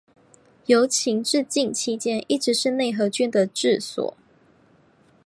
[0.65, 4.17] 由秦至晋期间一直是河内郡的治所。